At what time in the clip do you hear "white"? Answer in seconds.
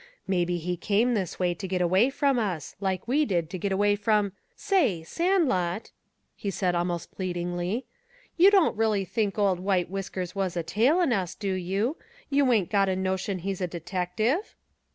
9.59-9.91